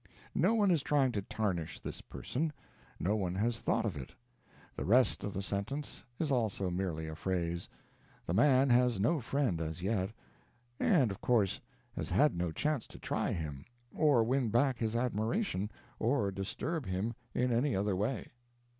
[0.33, 2.51] No one is trying to tarnish this person;
[2.99, 4.13] no one has thought of it.
[4.75, 7.69] The rest of the sentence is also merely a phrase;
[8.25, 10.09] the man has no friend as yet,
[10.79, 11.61] and of course
[11.95, 15.69] has had no chance to try him, or win back his admiration,
[15.99, 18.31] or disturb him in any other way.